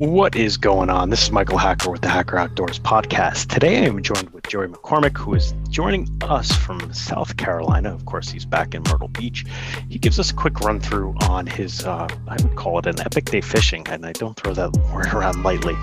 [0.00, 1.10] What is going on?
[1.10, 3.48] This is Michael Hacker with the Hacker Outdoors podcast.
[3.48, 7.92] Today I am joined with Joey McCormick, who is joining us from South Carolina.
[7.92, 9.44] Of course, he's back in Myrtle Beach.
[9.90, 12.98] He gives us a quick run through on his, uh, I would call it an
[13.00, 15.74] epic day fishing, and I don't throw that word around lightly.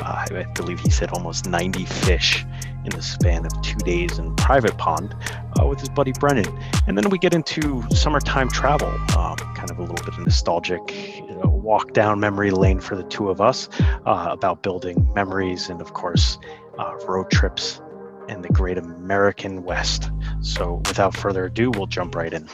[0.00, 2.46] Uh, I believe he said almost 90 fish
[2.86, 5.14] in the span of two days in private pond
[5.60, 6.46] uh, with his buddy Brennan.
[6.86, 10.80] And then we get into summertime travel, um, kind of a little bit of nostalgic
[11.16, 13.68] you know, walk down memory lane for the two of us
[14.06, 16.38] uh, about building memories and, of course,
[16.78, 17.80] uh, road trips
[18.28, 20.10] in the great American West.
[20.40, 22.48] So, without further ado, we'll jump right in.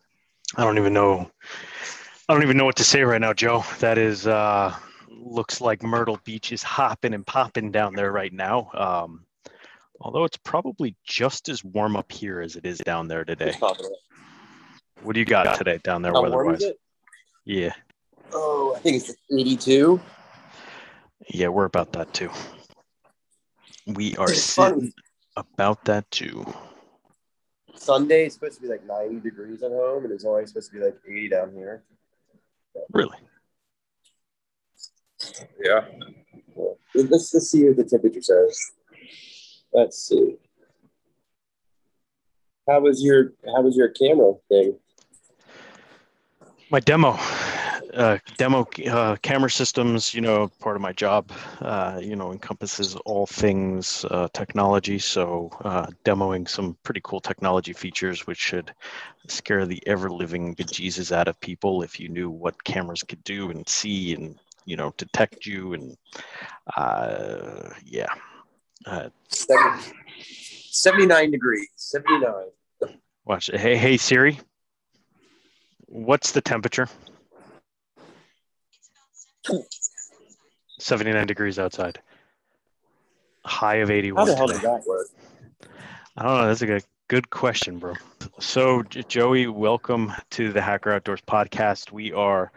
[0.57, 1.31] I don't even know.
[2.29, 3.65] I don't even know what to say right now, Joe.
[3.81, 4.75] That is uh,
[5.09, 8.71] looks like Myrtle Beach is hopping and popping down there right now.
[8.75, 9.25] Um,
[10.03, 13.55] although it's probably just as warm up here as it is down there today.
[15.03, 16.65] What do you got today down there weather-wise?
[17.45, 17.73] Yeah.
[18.33, 20.01] Oh, I think it's 82.
[21.29, 22.31] Yeah, we're about that too.
[23.87, 24.93] We are sitting
[25.37, 26.45] about that too.
[27.75, 30.79] Sunday is supposed to be like 90 degrees at home, and it's only supposed to
[30.79, 31.83] be like 80 down here.
[32.93, 33.19] Really?
[35.63, 35.87] Yeah.
[36.95, 38.59] Let's, let's see what the temperature says.
[39.73, 40.37] Let's see.
[42.69, 44.79] How was your How was your camera thing?
[46.71, 47.19] My demo,
[47.93, 52.95] uh, demo uh, camera systems, you know, part of my job, uh, you know, encompasses
[53.05, 54.99] all things uh, technology.
[54.99, 58.73] So, uh, demoing some pretty cool technology features, which should
[59.27, 63.51] scare the ever living bejesus out of people if you knew what cameras could do
[63.51, 65.75] and see and, you know, detect you.
[65.75, 65.97] And
[66.75, 68.15] uh, yeah.
[68.87, 69.81] Uh, Seven-
[70.71, 71.69] 79 degrees.
[71.77, 72.33] 79.
[73.25, 73.61] watch it.
[73.61, 74.39] Hey, hey, Siri.
[75.87, 76.89] What's the temperature?
[80.79, 82.01] 79 degrees outside.
[83.45, 84.27] High of 81.
[84.27, 84.61] How 81 the hell today.
[84.61, 85.07] did that work?
[86.17, 86.47] I don't know.
[86.49, 87.95] That's a good, good question, bro.
[88.41, 91.91] So, Joey, welcome to the Hacker Outdoors podcast.
[91.93, 92.53] We are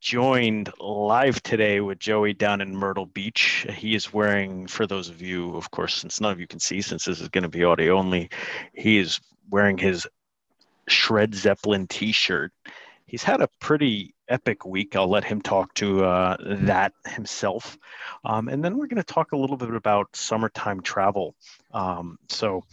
[0.00, 3.66] joined live today with Joey down in Myrtle Beach.
[3.70, 6.80] He is wearing, for those of you, of course, since none of you can see,
[6.80, 8.30] since this is going to be audio only,
[8.72, 10.06] he is wearing his
[10.88, 12.52] Shred Zeppelin t shirt.
[13.06, 14.96] He's had a pretty epic week.
[14.96, 17.78] I'll let him talk to uh, that himself.
[18.24, 21.34] Um, and then we're going to talk a little bit about summertime travel.
[21.72, 22.64] Um, so,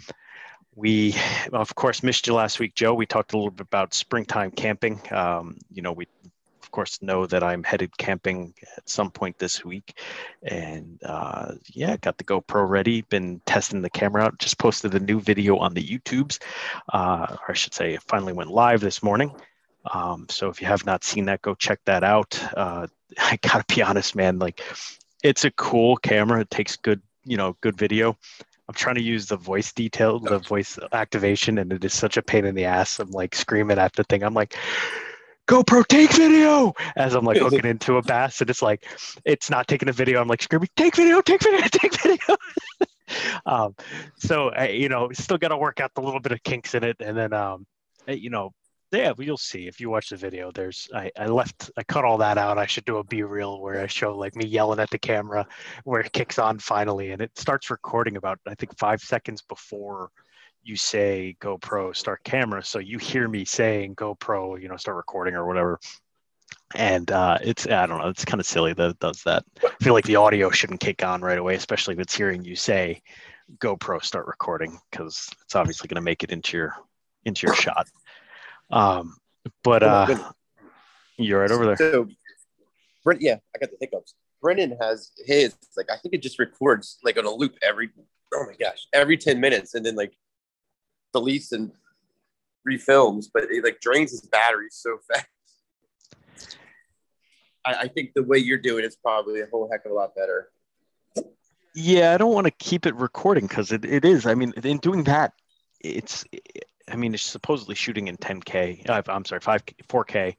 [0.76, 1.16] we,
[1.52, 2.94] of course, missed you last week, Joe.
[2.94, 5.02] We talked a little bit about springtime camping.
[5.12, 6.08] Um, you know, we,
[6.72, 10.00] of course, know that I'm headed camping at some point this week.
[10.42, 15.00] And uh, yeah, got the GoPro ready, been testing the camera out, just posted a
[15.02, 16.40] new video on the YouTubes.
[16.94, 19.34] Uh, or I should say, it finally went live this morning.
[19.94, 22.42] Um, so if you have not seen that, go check that out.
[22.56, 24.62] Uh, I gotta be honest, man, like
[25.24, 26.40] it's a cool camera.
[26.40, 28.18] It takes good, you know, good video.
[28.70, 32.22] I'm trying to use the voice detail, the voice activation, and it is such a
[32.22, 33.00] pain in the ass.
[33.00, 34.24] I'm like screaming at the thing.
[34.24, 34.56] I'm like,
[35.48, 38.86] GoPro, take video as I'm like hooking into a bass, and it's like,
[39.26, 40.22] it's not taking a video.
[40.22, 42.38] I'm like screaming, take video, take video, take video.
[43.46, 43.76] um,
[44.18, 46.84] so I, you know, still got to work out the little bit of kinks in
[46.84, 47.66] it, and then, um,
[48.08, 48.52] eh, you know,
[48.92, 50.52] yeah, well, you'll see if you watch the video.
[50.52, 52.58] There's I, I left I cut all that out.
[52.58, 55.48] I should do a B reel where I show like me yelling at the camera
[55.86, 60.10] where it kicks on finally and it starts recording about I think five seconds before
[60.64, 62.64] you say GoPro start camera.
[62.64, 65.80] So you hear me saying GoPro, you know, start recording or whatever.
[66.76, 69.44] And uh, it's I don't know, it's kind of silly that it does that.
[69.64, 72.56] I feel like the audio shouldn't kick on right away, especially if it's hearing you
[72.56, 73.02] say
[73.58, 76.76] GoPro start recording, because it's obviously going to make it into your
[77.26, 77.88] into your shot.
[78.70, 79.18] Um,
[79.64, 80.16] but uh,
[81.18, 81.78] you're right over there.
[81.78, 82.08] So,
[83.04, 84.14] Brent, yeah, I got the hiccups.
[84.42, 87.90] Brennan has his, like, I think it just records like on a loop every,
[88.34, 90.14] oh my gosh, every 10 minutes and then like
[91.14, 91.72] deletes and
[92.68, 96.58] refilms, but it like drains his battery so fast.
[97.66, 100.16] I, I think the way you're doing it's probably a whole heck of a lot
[100.16, 100.50] better.
[101.74, 104.26] Yeah, I don't want to keep it recording because it, it is.
[104.26, 105.34] I mean, in doing that,
[105.80, 106.26] it's.
[106.92, 108.90] I mean, it's supposedly shooting in 10k.
[108.90, 110.36] Uh, I'm sorry, 5 4k,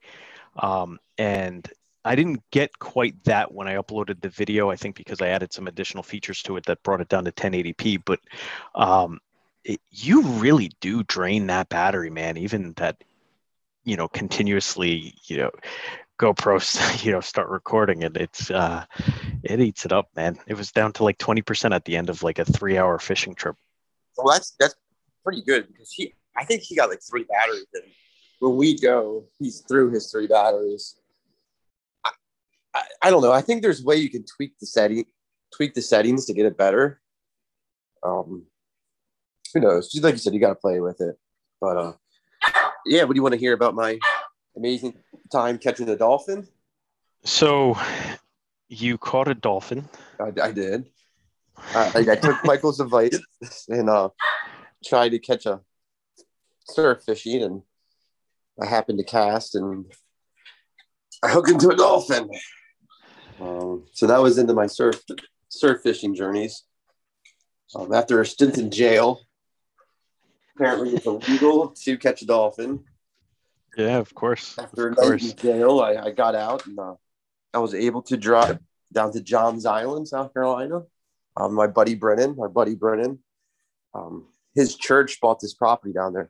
[0.57, 1.67] um, and
[2.05, 4.69] I didn't get quite that when I uploaded the video.
[4.69, 7.31] I think because I added some additional features to it that brought it down to
[7.31, 8.03] 1080p.
[8.05, 8.19] But
[8.75, 9.19] um,
[9.63, 12.37] it, you really do drain that battery, man.
[12.37, 13.03] Even that,
[13.83, 15.51] you know, continuously, you know,
[16.19, 18.15] GoPro, you know, start recording it.
[18.17, 18.85] It's uh,
[19.43, 20.37] it eats it up, man.
[20.47, 23.35] It was down to like 20% at the end of like a three hour fishing
[23.35, 23.55] trip.
[24.17, 24.75] Well, that's that's
[25.23, 27.65] pretty good because he, I think he got like three batteries.
[27.73, 27.83] And
[28.39, 30.95] when we go, he's through his three batteries.
[32.03, 32.11] I,
[32.73, 33.31] I, I don't know.
[33.31, 35.05] I think there's a way you can tweak the setting,
[35.55, 37.01] tweak the settings to get it better.
[38.03, 38.45] Um,
[39.53, 39.91] who knows?
[39.91, 41.17] Just like you said, you got to play with it.
[41.61, 41.93] But uh,
[42.85, 43.99] yeah, what do you want to hear about my
[44.55, 44.95] amazing
[45.31, 46.47] time catching a dolphin?
[47.23, 47.77] So,
[48.67, 49.87] you caught a dolphin.
[50.19, 50.85] I, I did.
[51.57, 53.19] I, I took Michael's advice
[53.69, 54.09] and uh,
[54.85, 55.61] tried to catch a
[56.65, 57.61] surf fishing, and
[58.61, 59.85] I happened to cast and
[61.23, 62.29] I hooked into a dolphin.
[63.39, 65.01] Um, so that was into my surf
[65.49, 66.63] surf fishing journeys.
[67.75, 69.21] Um, after a stint in jail,
[70.55, 72.83] apparently it's illegal to catch a dolphin.
[73.77, 74.57] Yeah, of course.
[74.59, 76.95] After of a night in jail, I, I got out and uh,
[77.53, 78.59] I was able to drive
[78.91, 80.83] down to Johns Island, South Carolina.
[81.35, 83.19] Um, my buddy Brennan, my buddy Brennan,
[83.95, 86.29] um, his church bought this property down there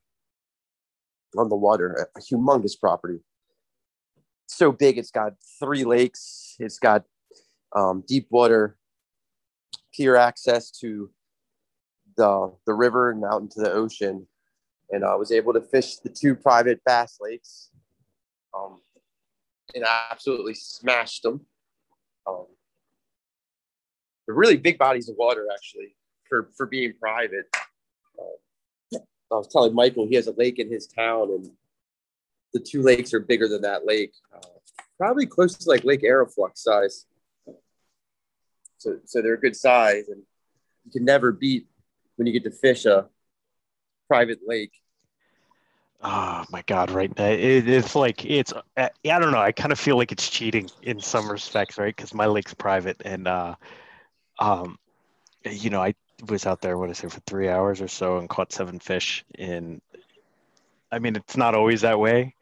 [1.38, 3.20] on the water, a, a humongous property.
[4.48, 6.56] So big, it's got three lakes.
[6.60, 7.04] It's got
[7.76, 8.78] um, deep water
[9.94, 11.10] pier access to
[12.16, 14.28] the the river and out into the ocean.
[14.92, 17.72] And I was able to fish the two private bass lakes,
[18.56, 18.80] um,
[19.74, 21.46] and I absolutely smashed them.
[22.28, 22.46] Um,
[24.26, 25.96] they're really big bodies of water, actually,
[26.30, 27.46] for for being private.
[28.20, 29.00] Uh,
[29.32, 31.50] I was telling Michael he has a lake in his town, and
[32.54, 34.48] the two lakes are bigger than that lake, uh,
[34.98, 37.06] probably close to like Lake Aeroflux size.
[38.78, 40.22] So, so they're a good size, and
[40.86, 41.68] you can never beat
[42.16, 43.08] when you get to fish a
[44.08, 44.74] private lake.
[46.06, 46.92] Oh my God!
[46.92, 48.52] Right, Uh, it, it's like it's.
[48.76, 49.40] I don't know.
[49.40, 51.96] I kind of feel like it's cheating in some respects, right?
[51.96, 53.56] Because my lake's private, and uh,
[54.38, 54.78] um,
[55.50, 55.96] you know, I
[56.28, 56.78] was out there.
[56.78, 59.24] What I say for three hours or so, and caught seven fish.
[59.38, 59.82] In,
[60.92, 62.36] I mean, it's not always that way,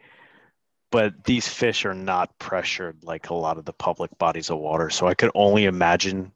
[0.90, 4.90] but these fish are not pressured like a lot of the public bodies of water.
[4.90, 6.32] So I could only imagine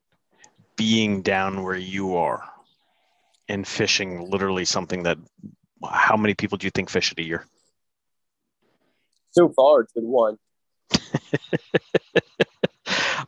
[0.76, 2.44] being down where you are
[3.48, 5.18] and fishing literally something that
[5.88, 7.46] how many people do you think fish it a year?
[9.32, 10.38] So far, it's been one.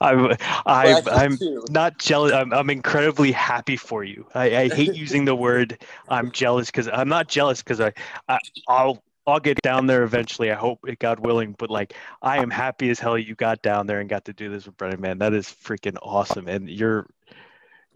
[0.02, 0.32] I'm,
[0.66, 2.34] I'm, Well, I'm not jealous.
[2.34, 4.26] I'm, I'm incredibly happy for you.
[4.34, 7.94] I, I hate using the word I'm jealous because I'm not jealous because I,
[8.28, 10.52] I, I'll, I'll get down there eventually.
[10.52, 13.88] I hope it God willing, but like I am happy as hell you got down
[13.88, 15.18] there and got to do this with Brennan, man.
[15.18, 16.48] That is freaking awesome.
[16.48, 17.08] And your,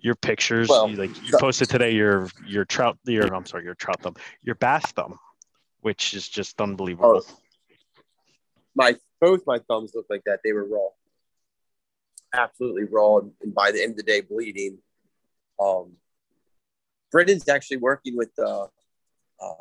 [0.01, 3.75] your pictures, Well, you, like you posted today, your, your trout, your, I'm sorry, your
[3.75, 5.19] trout thumb, your bass thumb,
[5.81, 7.23] which is just unbelievable.
[7.25, 7.37] Oh.
[8.75, 10.39] my both my thumbs looked like that.
[10.43, 10.87] They were raw,
[12.33, 14.79] absolutely raw, and, and by the end of the day, bleeding.
[15.59, 15.93] Um,
[17.11, 18.63] Brennan's actually working with uh,
[19.39, 19.53] uh,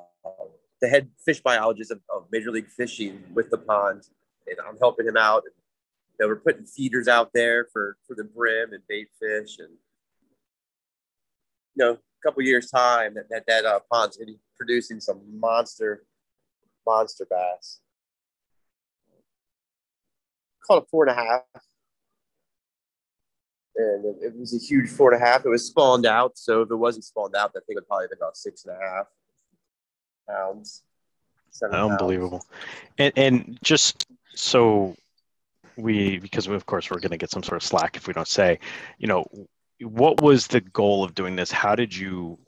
[0.81, 4.09] the head fish biologist of, of Major League Fishing with the pond,
[4.47, 5.43] and I'm helping him out.
[5.45, 9.69] You know, we're putting feeders out there for for the brim and bait fish, and
[11.81, 16.05] know, a couple years time that that, that uh, pond's gonna be producing some monster
[16.87, 17.81] monster bass
[20.71, 21.43] called a four and a half.
[23.77, 25.45] And it, it was a huge four and a half.
[25.45, 26.37] It was spawned out.
[26.37, 28.79] So if it wasn't spawned out, that thing would probably been about six and a
[28.79, 29.07] half
[30.29, 30.83] pounds.
[31.63, 32.47] Unbelievable.
[32.99, 34.95] And and just so
[35.77, 38.29] we because of course we're going to get some sort of slack if we don't
[38.29, 38.59] say,
[38.99, 39.27] you know,
[39.81, 41.51] what was the goal of doing this?
[41.51, 42.39] How did you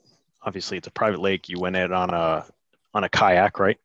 [0.41, 2.45] obviously it's a private lake, you went in on a
[2.93, 3.79] on a kayak, right?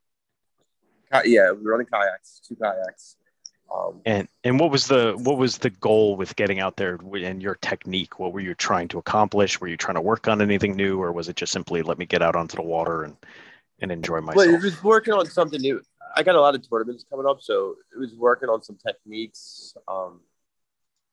[1.25, 3.17] Yeah, we were running kayaks, two kayaks.
[3.75, 7.43] Um, And and what was the what was the goal with getting out there and
[7.43, 8.19] your technique?
[8.19, 9.61] What were you trying to accomplish?
[9.61, 12.07] Were you trying to work on anything new or was it just simply let me
[12.07, 13.17] get out onto the water and
[13.81, 14.47] and enjoy myself?
[14.47, 15.81] Well, it was working on something new.
[16.17, 19.75] I got a lot of tournaments coming up, so it was working on some techniques.
[19.87, 20.21] Um,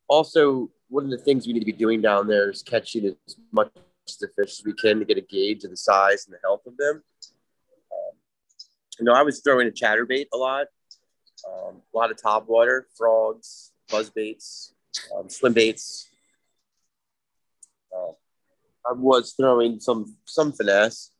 [0.07, 3.37] also, one of the things we need to be doing down there is catching as
[3.51, 3.83] much of
[4.19, 6.61] the fish as we can to get a gauge of the size and the health
[6.67, 7.03] of them.
[7.91, 8.17] Um,
[8.99, 10.67] you know, I was throwing a chatterbait a lot,
[11.47, 14.73] um, a lot of top water, frogs, buzz baits,
[15.17, 16.07] um, swim baits.
[17.95, 18.11] Uh,
[18.87, 21.11] I was throwing some some finesse.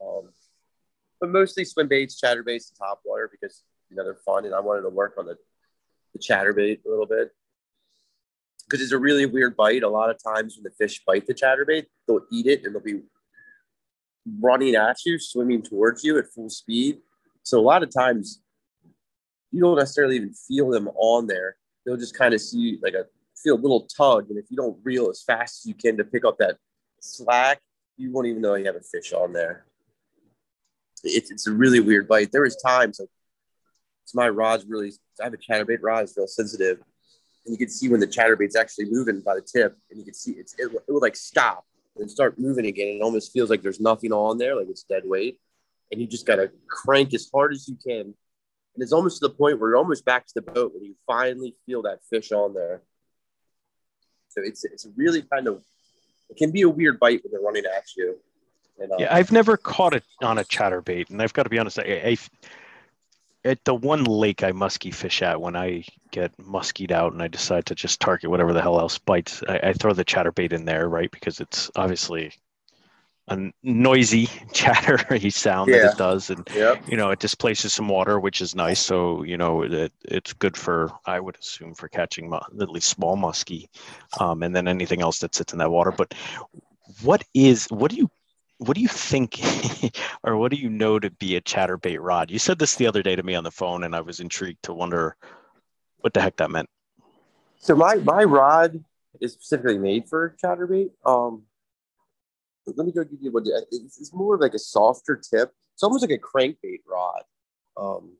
[0.00, 0.30] Um,
[1.20, 4.60] but mostly swim baits, chatterbaits, and top water because you know they're fun, and I
[4.60, 5.36] wanted to work on the
[6.12, 7.32] the chatterbait a little bit
[8.68, 9.82] because it's a really weird bite.
[9.82, 12.82] A lot of times when the fish bite the chatterbait, they'll eat it and they'll
[12.82, 13.00] be
[14.40, 16.98] running at you, swimming towards you at full speed.
[17.42, 18.42] So a lot of times
[19.50, 21.56] you don't necessarily even feel them on there.
[21.86, 23.06] They'll just kind of see like a
[23.42, 26.04] feel a little tug, and if you don't reel as fast as you can to
[26.04, 26.56] pick up that
[27.00, 27.60] slack,
[27.96, 29.64] you won't even know you have a fish on there
[31.04, 32.32] it's, it's a really weird bite.
[32.32, 33.08] There was times like
[34.04, 36.80] so my rod's really I have a chatterbait rod, it's real sensitive.
[37.48, 40.12] And you can see when the chatterbait's actually moving by the tip, and you can
[40.12, 41.64] see it's it, it will like stop
[41.96, 42.98] and start moving again.
[42.98, 45.40] It almost feels like there's nothing on there, like it's dead weight,
[45.90, 48.00] and you just gotta crank as hard as you can.
[48.00, 50.94] And it's almost to the point where you're almost back to the boat when you
[51.06, 52.82] finally feel that fish on there.
[54.28, 55.62] So it's it's really kind of
[56.28, 58.18] it can be a weird bite when they're running at you.
[58.78, 61.58] And, uh, yeah, I've never caught it on a chatterbait, and I've got to be
[61.58, 61.78] honest.
[61.78, 62.16] I, I,
[63.44, 67.28] at the one lake I musky fish at, when I get muskied out and I
[67.28, 70.64] decide to just target whatever the hell else bites, I, I throw the chatterbait in
[70.64, 71.10] there, right?
[71.10, 72.32] Because it's obviously
[73.28, 75.78] a noisy chattery sound yeah.
[75.78, 76.82] that it does and yep.
[76.88, 80.56] you know it displaces some water which is nice so you know it, it's good
[80.56, 83.66] for i would assume for catching at least small muskie
[84.18, 86.14] um, and then anything else that sits in that water but
[87.02, 88.10] what is what do you
[88.58, 89.40] what do you think
[90.24, 92.30] or what do you know to be a chatterbait rod?
[92.30, 94.62] You said this the other day to me on the phone and i was intrigued
[94.64, 95.16] to wonder
[96.00, 96.68] what the heck that meant.
[97.58, 98.84] So my my rod
[99.20, 100.90] is specifically made for chatterbait.
[101.06, 101.44] Um
[102.66, 105.52] let me go give you what it's, it's more like a softer tip.
[105.74, 107.22] It's almost like a crankbait rod.
[107.76, 108.16] Um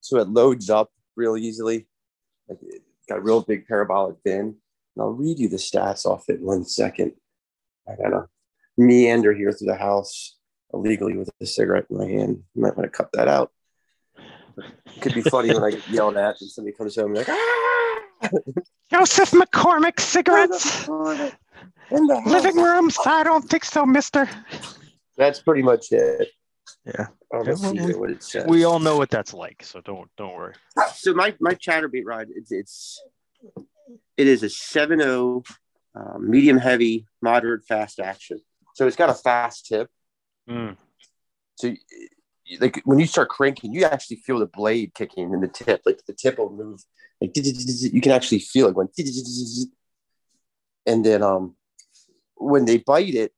[0.00, 1.86] so it loads up real easily.
[2.48, 6.28] Like it got a real big parabolic fin and i'll read you the stats off
[6.28, 7.12] it in one second.
[7.88, 8.26] I gotta
[8.76, 10.36] meander here through the house
[10.72, 12.42] illegally with a cigarette in my hand.
[12.54, 13.50] You might want to cut that out.
[14.58, 17.28] It could be funny when I get yelled at and somebody comes home and like,
[17.28, 18.30] ah!
[18.90, 20.88] Joseph McCormick cigarettes.
[21.90, 22.98] In the living rooms.
[23.06, 24.28] I don't think so, mister.
[25.16, 26.28] That's pretty much it.
[26.84, 27.06] Yeah.
[27.30, 28.46] what it says.
[28.46, 30.54] We all know what that's like, so don't don't worry.
[30.94, 33.00] So my my chatterbait ride, it's it's
[34.16, 35.46] it is a 7.0
[35.94, 38.40] um, medium heavy, moderate fast action.
[38.76, 39.88] So it's got a fast tip.
[40.46, 40.76] Mm.
[41.54, 41.74] So
[42.60, 45.80] like when you start cranking, you actually feel the blade kicking in the tip.
[45.86, 46.84] Like the tip will move.
[47.18, 48.90] Like you can actually feel it going.
[50.84, 51.56] And then um,
[52.34, 53.32] when they bite it,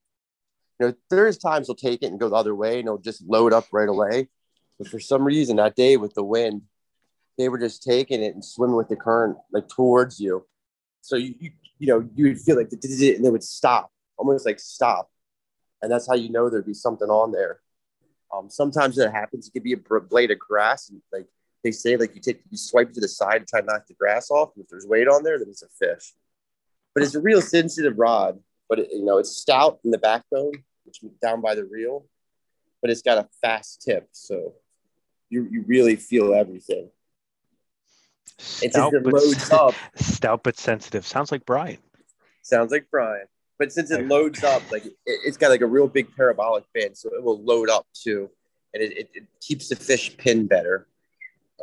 [0.81, 3.23] you know, there's times they'll take it and go the other way and they'll just
[3.23, 4.27] load up right away.
[4.77, 6.63] But for some reason that day with the wind,
[7.37, 10.49] they were just taking it and swimming with the current like towards you.
[11.01, 14.45] So you you, you know you would feel like the, and they would stop, almost
[14.45, 15.09] like stop
[15.83, 17.61] and that's how you know there'd be something on there.
[18.33, 19.49] Um, sometimes it happens.
[19.49, 21.27] It could be a blade of grass, and like
[21.65, 23.95] they say, like you take you swipe to the side and try to knock the
[23.95, 24.51] grass off.
[24.55, 26.13] And if there's weight on there, then it's a fish.
[26.95, 28.39] But it's a real sensitive rod.
[28.69, 30.53] But it, you know, it's stout in the backbone,
[30.85, 32.05] which down by the reel,
[32.83, 34.55] but it's got a fast tip, so
[35.31, 36.91] you you really feel everything.
[38.39, 39.75] Stout, it loads up.
[39.97, 41.07] Stout but sensitive.
[41.07, 41.79] Sounds like Brian.
[42.43, 43.27] Sounds like Brian.
[43.59, 46.95] But since it loads up, like it, has got like a real big parabolic fin,
[46.95, 48.31] so it will load up too,
[48.73, 50.87] and it, it, it keeps the fish pin better.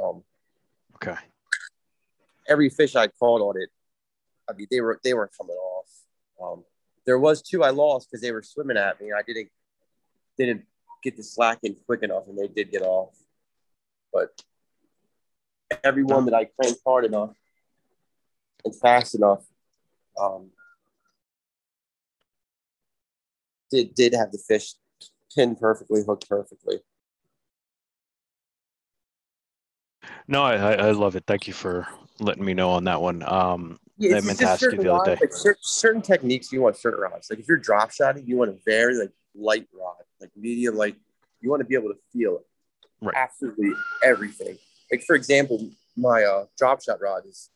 [0.01, 0.23] Um,
[0.95, 1.15] okay.
[2.49, 3.69] Every fish I caught on it,
[4.49, 5.87] I mean, they were they weren't coming off.
[6.41, 6.63] Um,
[7.05, 9.11] there was two I lost because they were swimming at me.
[9.17, 9.49] I didn't
[10.37, 10.65] didn't
[11.01, 13.15] get the slack in quick enough, and they did get off.
[14.11, 14.41] But
[15.83, 17.35] every one that I cranked hard enough
[18.65, 19.45] and fast enough,
[20.19, 20.49] um,
[23.71, 24.73] did did have the fish
[25.35, 26.79] pinned perfectly, hooked perfectly.
[30.27, 31.23] No, I, I love it.
[31.27, 31.87] Thank you for
[32.19, 33.23] letting me know on that one.
[33.23, 35.17] Um, yeah, I meant to ask you the other day.
[35.21, 37.29] Like certain, certain, techniques you want certain rods.
[37.29, 40.95] Like if you're drop shotting, you want a very like light rod, like medium light.
[41.41, 42.45] You want to be able to feel it.
[43.01, 43.15] Right.
[43.15, 43.71] Absolutely
[44.03, 44.57] everything.
[44.91, 47.49] Like for example, my uh, drop shot rod is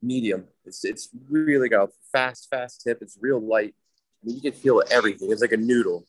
[0.00, 0.44] medium.
[0.64, 3.02] It's it's really got a fast, fast tip.
[3.02, 3.74] It's real light
[4.24, 5.30] you can feel everything.
[5.32, 6.06] It's like a noodle.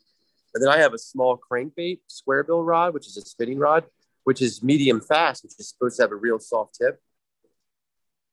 [0.53, 3.85] And then I have a small crankbait square bill rod, which is a spinning rod,
[4.23, 7.01] which is medium fast, which is supposed to have a real soft tip.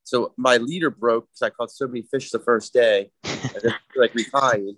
[0.03, 4.13] So my leader broke because I caught so many fish the first day, and like
[4.13, 4.75] refined,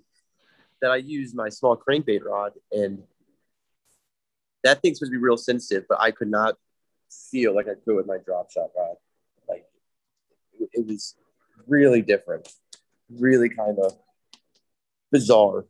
[0.80, 3.02] that I used my small crankbait rod, and
[4.62, 6.56] that thing's supposed to be real sensitive, but I could not
[7.30, 8.96] feel like I could with my drop shot rod.
[9.48, 9.66] Like
[10.58, 11.14] it was
[11.66, 12.48] really different,
[13.10, 13.94] really kind of
[15.14, 15.64] bizarre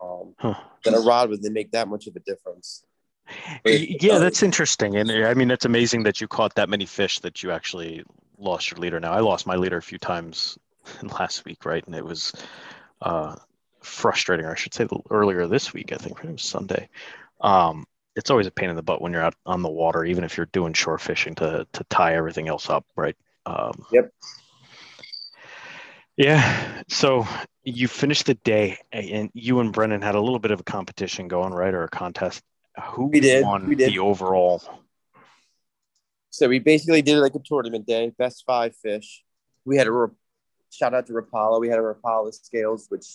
[0.00, 0.54] um, huh.
[0.84, 2.84] that a rod would make that much of a difference.
[3.64, 7.44] yeah, that's interesting, and I mean it's amazing that you caught that many fish that
[7.44, 8.02] you actually
[8.36, 8.98] lost your leader.
[8.98, 10.58] Now I lost my leader a few times
[11.18, 12.32] last week, right, and it was
[13.00, 13.36] uh,
[13.82, 14.46] frustrating.
[14.46, 16.88] Or I should say earlier this week, I think it was Sunday.
[17.40, 20.24] Um, it's always a pain in the butt when you're out on the water, even
[20.24, 23.16] if you're doing shore fishing to to tie everything else up, right?
[23.46, 24.12] Um, yep.
[26.16, 26.82] Yeah.
[26.88, 27.26] So
[27.64, 31.28] you finished the day, and you and Brennan had a little bit of a competition
[31.28, 32.42] going, right, or a contest.
[32.92, 33.44] Who we did.
[33.44, 33.92] won we did.
[33.92, 34.62] the overall?
[36.30, 39.22] So we basically did it like a tournament day, best five fish.
[39.64, 40.06] we had a
[40.70, 41.60] shout out to Rapala.
[41.60, 43.06] We had a Rapala scales, which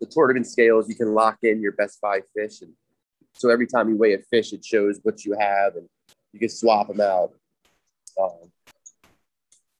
[0.00, 2.72] the tournament scales you can lock in your best five fish, and
[3.34, 5.88] so every time you weigh a fish, it shows what you have, and
[6.32, 7.32] you can swap them out.
[8.20, 8.50] Um,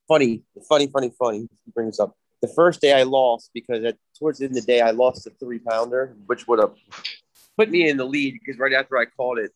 [0.08, 1.48] funny, funny, funny, funny.
[1.64, 4.72] He brings up the first day I lost because at, towards the end of the
[4.72, 6.74] day I lost a three pounder, which would have
[7.56, 9.52] put me in the lead because right after I caught it,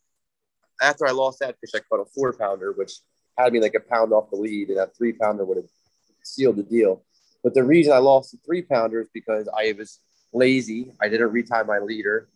[0.81, 2.93] after I lost that fish, I caught a four pounder, which
[3.37, 5.69] had me like a pound off the lead, and that three pounder would have
[6.23, 7.03] sealed the deal.
[7.43, 9.99] But the reason I lost the three pounder is because I was
[10.33, 10.93] lazy.
[11.01, 12.29] I didn't retie my leader,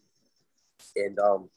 [0.96, 1.48] and um,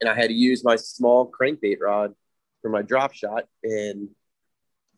[0.00, 2.14] and I had to use my small crankbait rod
[2.62, 4.08] for my drop shot, and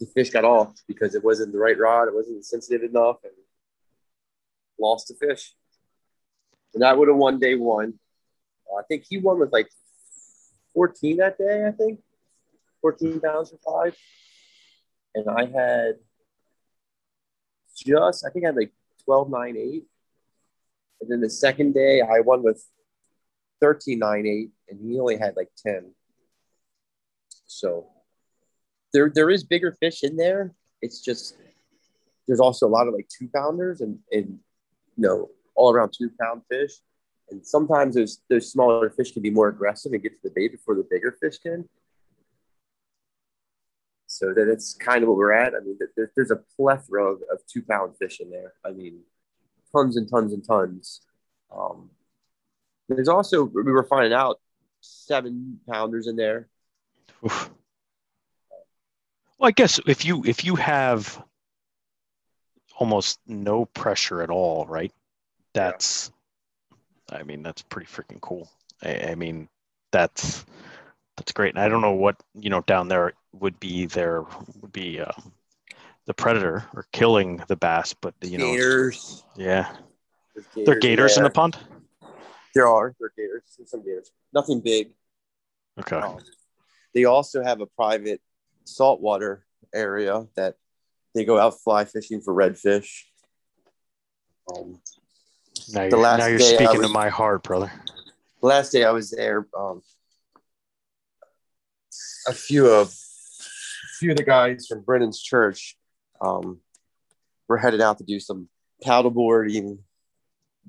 [0.01, 2.09] the fish got off because it wasn't the right rod.
[2.09, 3.33] It wasn't sensitive enough, and
[4.79, 5.55] lost the fish.
[6.73, 7.95] And that would have won day one.
[8.71, 9.69] Uh, I think he won with like
[10.75, 11.67] 14 that day.
[11.67, 12.01] I think
[12.81, 13.97] 14 pounds for five,
[15.15, 15.95] and I had
[17.77, 18.73] just I think I had like
[19.05, 19.85] 12 9 8.
[21.01, 22.65] And then the second day I won with
[23.61, 25.93] 13 9 8, and he only had like 10.
[27.47, 27.89] So
[28.95, 30.55] there there is bigger fish in there.
[30.81, 31.37] It's just
[32.27, 34.39] there's also a lot of like two pounders and and
[34.97, 36.73] you know all around two pound fish.
[37.31, 40.53] And sometimes those those smaller fish can be more aggressive and get to the bait
[40.53, 41.69] before the bigger fish can.
[44.07, 45.55] So that it's kind of what we're at.
[45.55, 48.53] I mean, there's, there's a plethora of, of two pound fish in there.
[48.65, 49.01] I mean,
[49.73, 51.01] tons and tons and tons.
[51.55, 51.91] Um,
[52.89, 54.41] there's also we were finding out
[54.81, 56.49] seven pounders in there.
[57.25, 57.51] Oof.
[59.45, 61.23] Well, I guess if you if you have
[62.79, 64.91] almost no pressure at all, right?
[65.53, 66.11] That's,
[67.13, 67.19] yeah.
[67.19, 68.49] I mean, that's pretty freaking cool.
[68.83, 69.51] I, I, mean,
[69.93, 70.47] that's
[71.19, 71.55] that's great.
[71.55, 74.25] And I don't know what you know down there would be there
[74.63, 75.13] would be uh,
[76.07, 79.25] the predator or killing the bass, but you know, gators.
[79.37, 79.71] Yeah,
[80.35, 81.59] gators there are gators in the pond.
[82.55, 82.95] There are.
[82.99, 83.43] There are gators.
[83.67, 84.11] Some gators.
[84.33, 84.93] Nothing big.
[85.79, 85.97] Okay.
[85.97, 86.17] Um,
[86.95, 88.23] they also have a private
[88.65, 90.57] saltwater area that
[91.15, 93.03] they go out fly fishing for redfish.
[94.55, 94.81] Um,
[95.73, 97.73] now you're, now you're speaking was, to my heart, brother.
[98.41, 99.81] The last day I was there, um,
[102.29, 105.77] a few of a few of the guys from Brennan's church
[106.21, 106.61] um,
[107.49, 108.49] were headed out to do some
[108.85, 109.79] paddleboarding.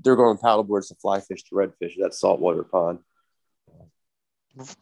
[0.02, 3.00] They're going paddleboards to fly fish to redfish at that saltwater pond.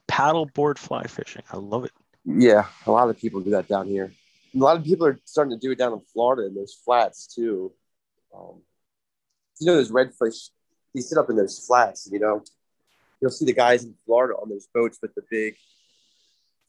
[0.08, 1.44] Paddleboard fly fishing.
[1.52, 1.92] I love it.
[2.26, 4.12] Yeah, a lot of people do that down here.
[4.56, 7.28] A lot of people are starting to do it down in Florida and those flats
[7.28, 7.72] too.
[8.36, 8.62] Um,
[9.60, 10.50] you know, those redfish,
[10.94, 12.44] they sit up in those flats, you know,
[13.22, 15.56] you'll see the guys in Florida on those boats with the big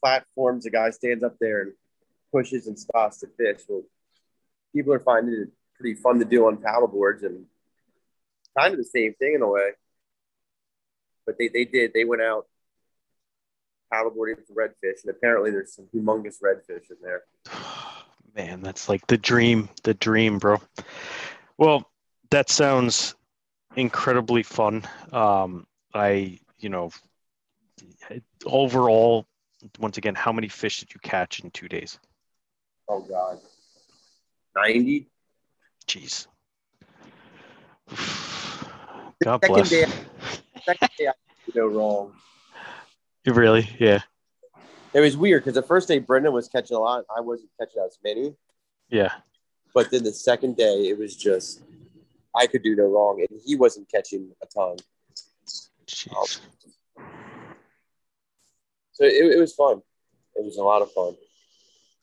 [0.01, 0.63] platforms.
[0.63, 1.73] The guy stands up there and
[2.31, 3.61] pushes and spots the fish.
[3.67, 3.83] Well,
[4.73, 7.45] people are finding it pretty fun to do on paddle boards and
[8.57, 9.71] kind of the same thing in a way.
[11.25, 12.47] But they, they did, they went out
[13.93, 17.23] paddleboarding with redfish, and apparently there's some humongous redfish in there.
[18.35, 20.61] Man, that's like the dream, the dream, bro.
[21.57, 21.89] Well,
[22.31, 23.15] that sounds
[23.75, 24.83] incredibly fun.
[25.13, 26.91] Um, I, you know,
[28.45, 29.25] overall,
[29.79, 31.97] once again, how many fish did you catch in two days?
[32.89, 33.39] Oh God,
[34.55, 35.07] ninety.
[35.87, 36.27] Jeez.
[39.23, 39.69] God second bless.
[39.69, 39.85] Day,
[40.65, 41.13] second day, I
[41.53, 42.13] go wrong.
[43.25, 43.69] Really?
[43.79, 44.01] Yeah.
[44.93, 47.03] It was weird because the first day Brennan was catching a lot.
[47.15, 48.35] I wasn't catching as many.
[48.89, 49.11] Yeah.
[49.73, 51.61] But then the second day, it was just
[52.35, 54.77] I could do no wrong, and he wasn't catching a ton.
[55.87, 56.39] Jeez.
[56.97, 57.05] Um,
[58.93, 59.81] so it, it was fun.
[60.35, 61.15] It was a lot of fun.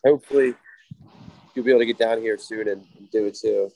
[0.04, 0.54] Hopefully,
[1.54, 3.70] you'll be able to get down here soon and, and do it too.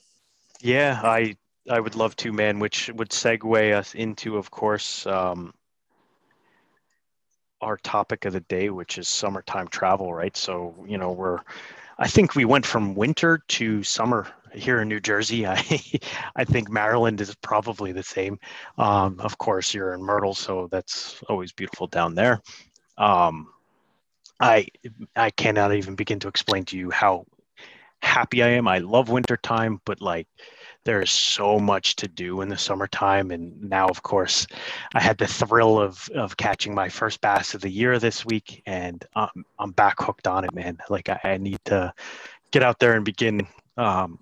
[0.61, 1.35] Yeah, I
[1.69, 2.59] I would love to, man.
[2.59, 5.53] Which would segue us into, of course, um,
[7.61, 10.35] our topic of the day, which is summertime travel, right?
[10.35, 11.39] So, you know, we're,
[11.97, 15.47] I think we went from winter to summer here in New Jersey.
[15.47, 15.81] I,
[16.35, 18.39] I think Maryland is probably the same.
[18.77, 22.41] Um, of course, you're in Myrtle, so that's always beautiful down there.
[22.97, 23.47] Um,
[24.39, 24.67] I,
[25.15, 27.25] I cannot even begin to explain to you how
[28.01, 28.67] happy I am.
[28.67, 30.27] I love wintertime, but like,
[30.87, 33.31] there is so much to do in the summertime.
[33.31, 34.47] And now, of course,
[34.95, 38.63] I had the thrill of of catching my first bass of the year this week,
[38.65, 40.77] and um, I'm back hooked on it, man.
[40.89, 41.93] Like I, I need to
[42.51, 43.45] get out there and begin
[43.75, 44.19] um,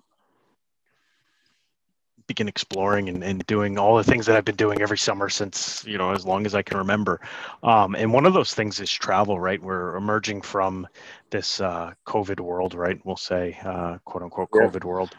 [2.26, 5.84] begin exploring and, and doing all the things that I've been doing every summer since,
[5.86, 7.20] you know, as long as I can remember.
[7.62, 9.62] Um, and one of those things is travel, right?
[9.62, 10.88] We're emerging from
[11.30, 12.98] this uh, COVID world, right?
[13.04, 14.88] We'll say, uh, quote unquote, COVID yeah.
[14.88, 15.14] world.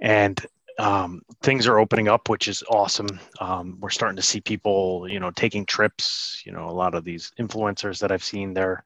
[0.00, 0.44] And
[0.78, 3.18] um, things are opening up, which is awesome.
[3.40, 6.42] Um, we're starting to see people, you know, taking trips.
[6.46, 8.84] You know, a lot of these influencers that I've seen, they're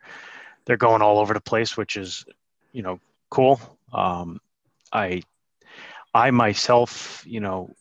[0.64, 2.24] they're going all over the place, which is,
[2.72, 2.98] you know,
[3.30, 3.60] cool.
[3.92, 4.40] Um,
[4.92, 5.22] I
[6.14, 7.74] I myself, you know,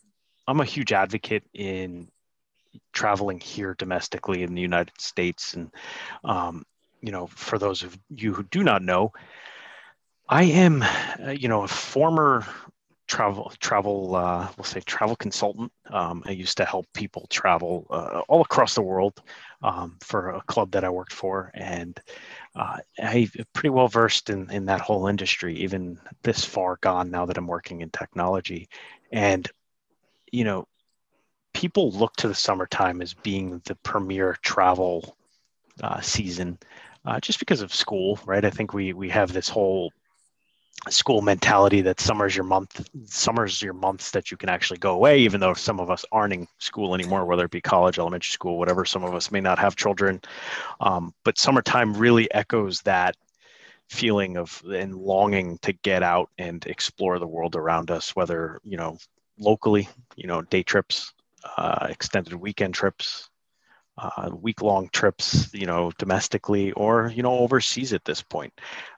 [0.46, 2.08] I'm a huge advocate in
[2.92, 5.70] traveling here domestically in the United States, and
[6.24, 6.66] um,
[7.00, 9.12] you know, for those of you who do not know,
[10.28, 12.46] I am, uh, you know, a former
[13.08, 15.72] travel travel uh, we'll say travel consultant.
[15.90, 19.20] Um, I used to help people travel uh, all across the world
[19.62, 21.98] um, for a club that I worked for, and
[22.54, 27.26] uh, I'm pretty well versed in in that whole industry, even this far gone now
[27.26, 28.68] that I'm working in technology,
[29.12, 29.48] and
[30.30, 30.66] you know,
[31.52, 35.16] people look to the summertime as being the premier travel
[35.82, 36.58] uh, season.
[37.04, 38.44] Uh, just because of school, right?
[38.44, 39.92] I think we we have this whole
[40.90, 45.20] school mentality that summer's your month summer's your months that you can actually go away
[45.20, 48.58] even though some of us aren't in school anymore whether it be college elementary school
[48.58, 50.20] whatever some of us may not have children.
[50.80, 53.16] Um, but summertime really echoes that
[53.88, 58.76] feeling of and longing to get out and explore the world around us whether you
[58.76, 58.96] know
[59.38, 61.12] locally you know day trips
[61.58, 63.28] uh, extended weekend trips
[63.98, 68.52] uh, week long trips, you know, domestically or, you know, overseas at this point.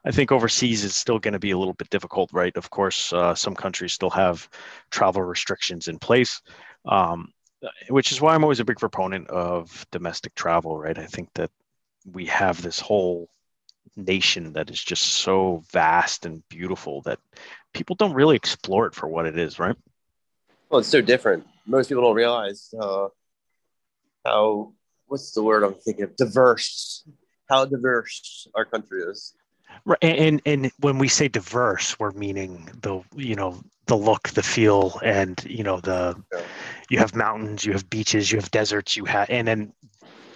[0.04, 2.56] I think overseas is still going to be a little bit difficult, right?
[2.56, 4.48] Of course, uh, some countries still have
[4.90, 6.40] travel restrictions in place,
[6.84, 7.32] um,
[7.88, 10.98] which is why I'm always a big proponent of domestic travel, right?
[10.98, 11.50] I think that
[12.10, 13.28] we have this whole
[13.96, 17.18] nation that is just so vast and beautiful that
[17.72, 19.76] people don't really explore it for what it is, right?
[20.68, 21.46] Well, it's so different.
[21.66, 23.08] Most people don't realize uh,
[24.24, 24.72] how
[25.06, 26.16] what's the word I'm thinking of?
[26.16, 27.04] Diverse.
[27.48, 29.34] How diverse our country is.
[29.84, 34.42] Right, and and when we say diverse, we're meaning the you know the look, the
[34.42, 36.42] feel, and you know the yeah.
[36.90, 39.72] you have mountains, you have beaches, you have deserts, you have, and then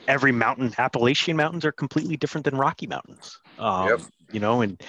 [0.07, 3.39] every mountain, Appalachian mountains are completely different than Rocky Mountains.
[3.59, 4.01] Um, yep.
[4.33, 4.83] You know, and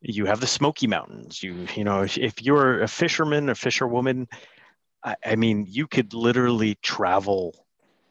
[0.00, 1.42] you have the Smoky Mountains.
[1.42, 4.28] You you know if, if you're a fisherman, a fisherwoman,
[5.02, 7.65] I, I mean, you could literally travel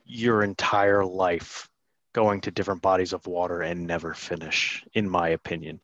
[0.05, 1.67] your entire life
[2.13, 5.81] going to different bodies of water and never finish, in my opinion.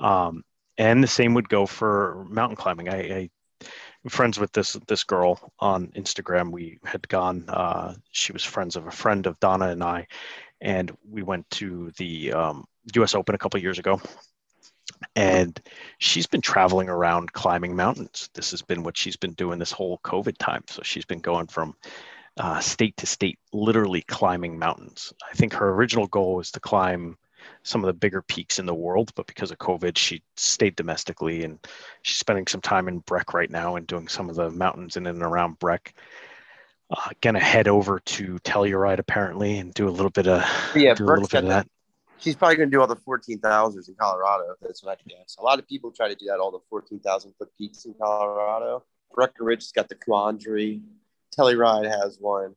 [0.00, 0.42] Um,
[0.76, 2.88] and the same would go for mountain climbing.
[2.88, 3.30] I, I
[4.08, 6.50] friends with this this girl on Instagram.
[6.50, 7.44] We had gone.
[7.48, 10.06] Uh, she was friends of a friend of Donna and I,
[10.60, 13.14] and we went to the um, U.S.
[13.14, 14.00] Open a couple years ago.
[15.14, 15.60] And
[15.98, 18.30] she's been traveling around climbing mountains.
[18.34, 20.64] This has been what she's been doing this whole COVID time.
[20.66, 21.76] So she's been going from
[22.38, 25.12] uh, state to state, literally climbing mountains.
[25.28, 27.16] I think her original goal was to climb
[27.62, 31.44] some of the bigger peaks in the world, but because of COVID, she stayed domestically
[31.44, 31.58] and
[32.02, 35.06] she's spending some time in Breck right now and doing some of the mountains in
[35.06, 35.94] and around Breck.
[36.90, 40.42] Uh, gonna head over to Telluride apparently and do a little bit of
[40.74, 41.68] yeah, do a little bit of that.
[42.18, 44.54] She's probably gonna do all the fourteen thousands in Colorado.
[44.62, 45.36] That's what I guess.
[45.38, 47.94] A lot of people try to do that, all the fourteen thousand foot peaks in
[48.00, 48.84] Colorado.
[49.14, 50.80] Breckenridge's got the Quandary.
[51.38, 52.54] Telluride has one.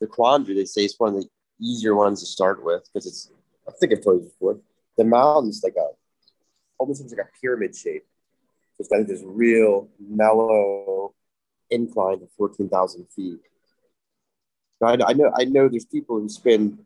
[0.00, 1.28] The Quandary, they say, is one of the
[1.60, 3.30] easier ones to start with because it's,
[3.66, 4.58] I think I've told you before,
[4.96, 5.88] the mountain's like a,
[6.78, 8.04] almost looks like a pyramid shape.
[8.76, 11.14] So it's got this real mellow
[11.70, 13.40] incline to 14,000 feet.
[14.82, 16.78] I, I know, I know there's people who spend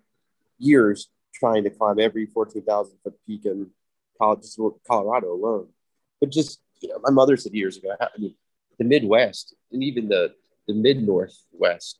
[0.59, 3.71] years trying to climb every 14,000 foot peak in
[4.19, 5.69] Colorado alone.
[6.21, 8.35] But just, you know, my mother said years ago, I mean,
[8.79, 10.35] the Midwest and even the
[10.69, 11.99] the mid northwest.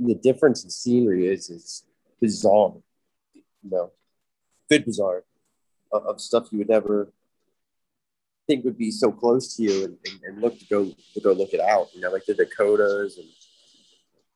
[0.00, 1.84] The difference in scenery is is
[2.20, 2.72] bizarre,
[3.34, 3.92] you know,
[4.68, 5.22] good bizarre
[5.92, 7.12] of, of stuff you would never
[8.48, 11.32] think would be so close to you and, and, and, look to go to go
[11.32, 11.94] look it out.
[11.94, 13.28] You know, like the Dakotas and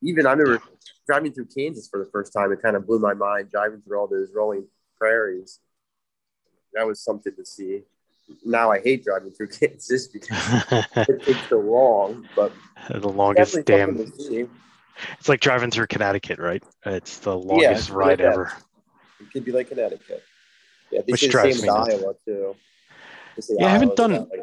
[0.02, 0.62] even I remember
[1.06, 2.52] driving through Kansas for the first time.
[2.52, 4.66] It kind of blew my mind driving through all those rolling
[4.98, 5.58] prairies.
[6.74, 7.82] That was something to see
[8.44, 10.28] now I hate driving through Kansas because
[10.96, 12.28] it takes so long.
[12.34, 12.52] But
[12.90, 13.98] the longest damn.
[13.98, 16.62] It's like driving through Connecticut, right?
[16.86, 18.52] It's the longest yeah, ride like ever.
[19.20, 20.22] It could be like Connecticut.
[20.90, 22.56] Yeah, they Which say the same with Iowa too.
[23.50, 24.12] Yeah, I haven't done.
[24.12, 24.40] Like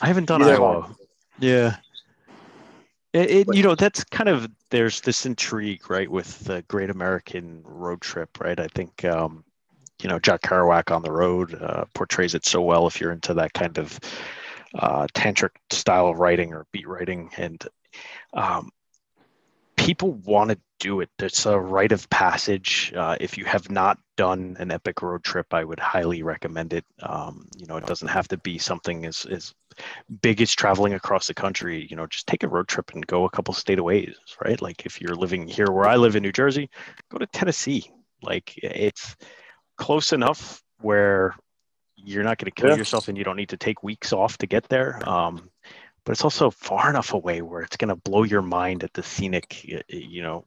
[0.00, 0.94] I haven't done Iowa.
[1.38, 1.76] Yeah.
[3.12, 7.62] It, it, you know that's kind of there's this intrigue right with the Great American
[7.64, 9.42] Road Trip right I think um,
[10.02, 13.34] you know Jack Kerouac on the road uh, portrays it so well if you're into
[13.34, 13.98] that kind of
[14.78, 17.66] uh, tantric style of writing or beat writing, and
[18.34, 18.70] um,
[19.76, 21.10] people want to do it.
[21.18, 22.92] It's a rite of passage.
[22.94, 26.84] Uh, if you have not done an epic road trip, I would highly recommend it.
[27.00, 29.54] Um, you know, it doesn't have to be something as, as
[30.22, 31.86] big as traveling across the country.
[31.88, 34.12] You know, just take a road trip and go a couple state away,
[34.44, 34.60] right?
[34.60, 36.68] Like if you're living here where I live in New Jersey,
[37.10, 37.90] go to Tennessee.
[38.22, 39.16] Like it's
[39.76, 41.34] close enough where
[41.96, 42.76] you're not going to kill yeah.
[42.76, 45.00] yourself and you don't need to take weeks off to get there.
[45.08, 45.50] Um,
[46.04, 49.02] but it's also far enough away where it's going to blow your mind at the
[49.02, 50.44] scenic, you know,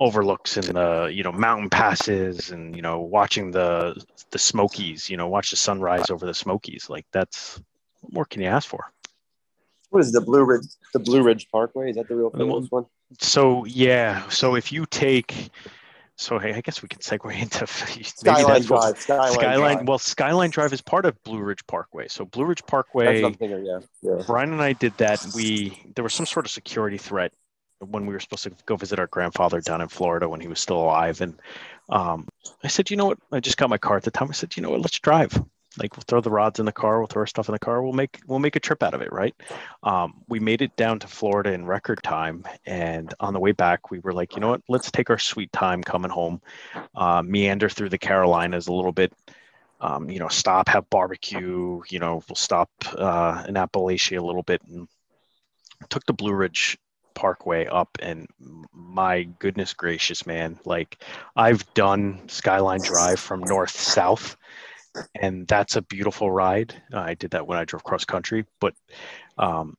[0.00, 5.16] overlooks and the you know mountain passes and you know watching the the Smokies, you
[5.16, 6.90] know, watch the sunrise over the Smokies.
[6.90, 7.60] Like that's
[8.00, 8.90] what more can you ask for?
[9.90, 10.66] What is the Blue Ridge?
[10.92, 12.86] The Blue Ridge Parkway is that the real famous one?
[13.20, 15.50] So yeah, so if you take
[16.16, 18.98] so hey, I guess we can segue into Skyline Drive.
[18.98, 19.88] Skyline, Skyline Drive.
[19.88, 22.08] Well, Skyline Drive is part of Blue Ridge Parkway.
[22.08, 23.22] So Blue Ridge Parkway.
[23.22, 23.80] Thinking, yeah.
[24.02, 24.22] yeah.
[24.26, 25.24] Brian and I did that.
[25.34, 27.32] We there was some sort of security threat
[27.78, 30.60] when we were supposed to go visit our grandfather down in Florida when he was
[30.60, 31.38] still alive, and
[31.88, 32.28] um,
[32.62, 33.18] I said, you know what?
[33.32, 34.28] I just got my car at the time.
[34.30, 34.80] I said, you know what?
[34.80, 35.42] Let's drive
[35.78, 37.82] like we'll throw the rods in the car we'll throw our stuff in the car
[37.82, 39.34] we'll make we'll make a trip out of it right?
[39.82, 43.90] Um, we made it down to florida in record time and on the way back
[43.90, 44.62] we were like you know what?
[44.68, 46.40] Let's take our sweet time coming home.
[46.94, 49.12] Uh, meander through the carolinas a little bit.
[49.80, 54.44] Um, you know stop have barbecue you know we'll stop uh, in appalachia a little
[54.44, 54.86] bit and
[55.88, 56.78] took the blue ridge
[57.14, 58.26] parkway up and
[58.72, 61.02] my goodness gracious man like
[61.36, 64.36] i've done skyline drive from north south
[65.14, 66.74] and that's a beautiful ride.
[66.92, 68.74] Uh, I did that when I drove cross country, but
[69.38, 69.76] um,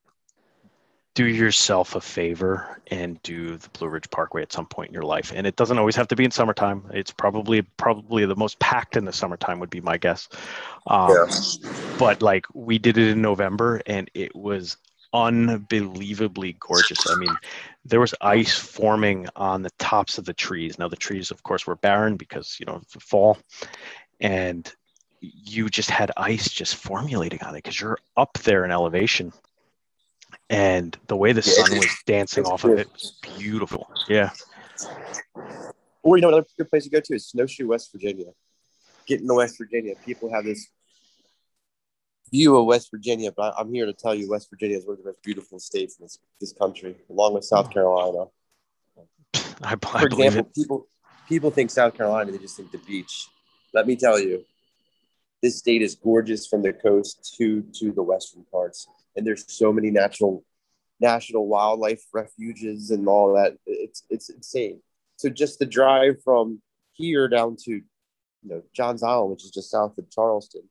[1.15, 5.03] do yourself a favor and do the Blue Ridge Parkway at some point in your
[5.03, 5.31] life.
[5.35, 6.89] And it doesn't always have to be in summertime.
[6.91, 10.27] It's probably probably the most packed in the summertime would be my guess.
[10.87, 11.73] Um, yeah.
[11.99, 14.77] But like we did it in November, and it was
[15.13, 17.07] unbelievably gorgeous.
[17.07, 17.35] I mean,
[17.85, 20.79] there was ice forming on the tops of the trees.
[20.79, 23.37] Now the trees, of course, were barren because you know fall,
[24.19, 24.73] and
[25.23, 29.31] you just had ice just formulating on it because you're up there in elevation.
[30.49, 33.89] And the way the sun was dancing off of it was beautiful.
[34.09, 34.31] Yeah.
[36.01, 38.31] Or you know another good place to go to is snowshoe west virginia.
[39.07, 39.95] Getting to west virginia.
[40.05, 40.67] People have this
[42.31, 45.03] view of west virginia but i'm here to tell you west virginia is one of
[45.03, 48.25] the most beautiful states in this, this country along with south carolina.
[49.61, 50.87] I, I for example people
[51.29, 53.27] people think south carolina they just think the beach.
[53.71, 54.43] Let me tell you
[55.43, 58.87] this state is gorgeous from the coast to to the western parts.
[59.15, 60.43] And there's so many natural
[60.99, 63.57] national wildlife refuges and all that.
[63.67, 64.81] It's it's insane.
[65.17, 66.61] So just the drive from
[66.93, 70.61] here down to you know johns island which is just south of charleston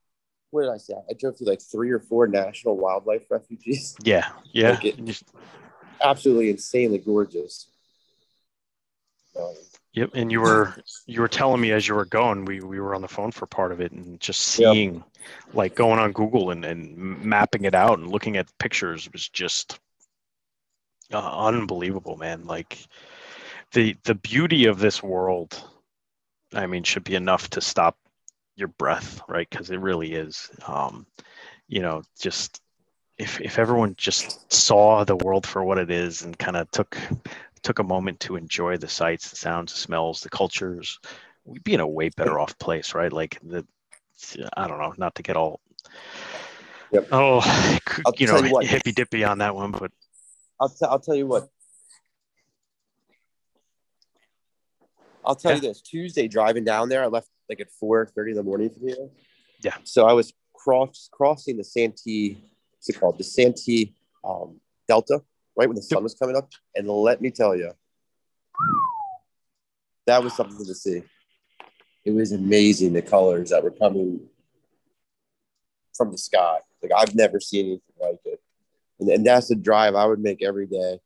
[0.51, 0.95] where did i say?
[1.09, 3.97] I drove through like three or four national wildlife refuges.
[4.05, 4.73] Yeah yeah.
[4.73, 5.23] Like it,
[6.03, 7.69] absolutely insanely gorgeous.
[9.39, 9.55] Um,
[9.95, 10.75] Yep, and you were
[11.07, 13.47] you were telling me as you were going, we we were on the phone for
[13.47, 15.05] part of it, and just seeing, yep.
[15.53, 19.79] like going on Google and and mapping it out and looking at pictures was just
[21.13, 22.47] uh, unbelievable, man.
[22.47, 22.79] Like
[23.73, 25.63] the the beauty of this world,
[26.55, 27.99] I mean, should be enough to stop
[28.57, 29.49] your breath, right?
[29.49, 30.51] Because it really is.
[30.67, 31.07] Um,
[31.69, 32.63] you know, just
[33.19, 36.97] if if everyone just saw the world for what it is and kind of took
[37.63, 40.99] took a moment to enjoy the sights, the sounds, the smells, the cultures,
[41.45, 43.13] we'd be in a way better off place, right?
[43.13, 43.65] Like the,
[44.57, 45.61] I don't know, not to get all,
[46.93, 47.09] yep.
[47.13, 47.41] oh,
[48.07, 49.91] I'll you know, you hippy dippy on that one, but
[50.61, 51.49] I'll, t- I'll tell you what.
[55.25, 55.57] I'll tell yeah.
[55.57, 58.71] you this: Tuesday, driving down there, I left like at four thirty in the morning
[58.71, 59.09] from here.
[59.63, 59.77] Yeah.
[59.85, 62.43] So I was cross crossing the Santee.
[62.75, 63.19] What's it called?
[63.19, 63.95] The Santee
[64.25, 65.23] um, Delta
[65.57, 66.51] right when the sun was coming up.
[66.75, 67.73] And let me tell you,
[70.07, 71.03] that was something to see.
[72.05, 74.21] It was amazing the colors that were coming
[75.95, 76.59] from the sky.
[76.83, 78.41] Like I've never seen anything like it.
[78.99, 80.99] And, and that's the drive I would make every day.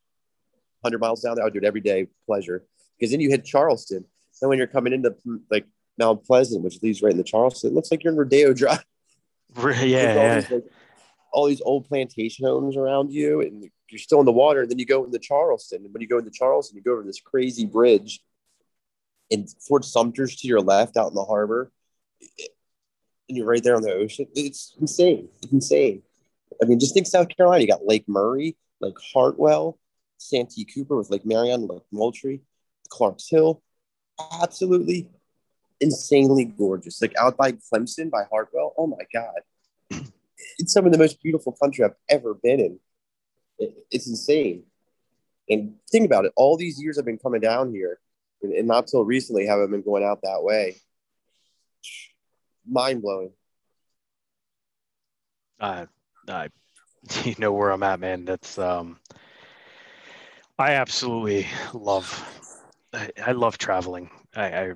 [0.81, 2.63] 100 miles down there, I would do it every day, pleasure.
[2.97, 4.05] Because then you hit Charleston.
[4.41, 5.15] And when you're coming into
[5.49, 5.65] like
[5.97, 8.83] Mount Pleasant, which leads right into Charleston, it looks like you're in Rodeo Drive.
[9.57, 10.39] Yeah, yeah.
[10.39, 10.65] These, like,
[11.37, 14.61] all these old plantation homes around you, and you're still in the water.
[14.61, 17.03] And then you go into Charleston, and when you go into Charleston, you go over
[17.03, 18.21] this crazy bridge,
[19.29, 21.71] and Fort Sumter's to your left out in the harbor,
[23.29, 24.25] and you're right there on the ocean.
[24.33, 25.29] It's insane.
[25.43, 26.01] It's insane.
[26.59, 27.61] I mean, just think South Carolina.
[27.61, 29.77] You got Lake Murray, Lake Hartwell,
[30.17, 32.41] Santee Cooper with Lake Marion, Lake Moultrie,
[32.89, 33.61] Clarks Hill.
[34.41, 35.07] Absolutely
[35.79, 36.99] insanely gorgeous.
[36.99, 38.73] Like out by Clemson, by Hartwell.
[38.75, 39.41] Oh my God.
[40.67, 42.79] It's some of the most beautiful country I've ever been in.
[43.57, 44.63] It, it's insane.
[45.49, 46.33] And think about it.
[46.35, 47.99] All these years I've been coming down here,
[48.41, 50.75] and, and not till recently have I been going out that way.
[52.69, 53.31] Mind blowing.
[55.57, 55.85] Uh,
[56.27, 56.49] I,
[57.23, 58.25] you know where I'm at, man.
[58.25, 58.99] That's um,
[60.59, 62.51] I absolutely love.
[62.91, 64.09] I, I love traveling.
[64.35, 64.73] I, I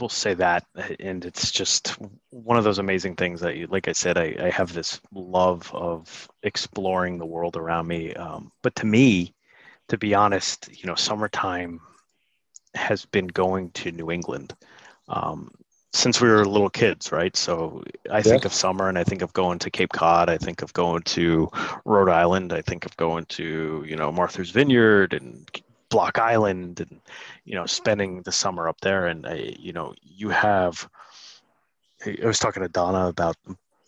[0.00, 0.64] will say that,
[0.98, 1.96] and it's just
[2.30, 5.70] one of those amazing things that, you, like I said, I, I have this love
[5.74, 8.14] of exploring the world around me.
[8.14, 9.34] Um, but to me,
[9.88, 11.80] to be honest, you know, summertime
[12.74, 14.54] has been going to New England.
[15.08, 15.50] Um,
[15.92, 17.34] since we were little kids, right?
[17.34, 17.82] So
[18.12, 20.30] I think of summer and I think of going to Cape Cod.
[20.30, 21.50] I think of going to
[21.84, 22.52] Rhode Island.
[22.52, 25.50] I think of going to, you know, Martha's Vineyard and
[25.90, 27.00] Block Island and,
[27.44, 29.06] you know, spending the summer up there.
[29.06, 30.88] And, I, you know, you have,
[32.06, 33.36] I was talking to Donna about,